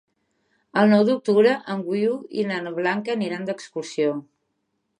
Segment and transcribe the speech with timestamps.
[0.83, 4.17] El nou d'octubre en Guiu i na Blanca aniran d'excursió.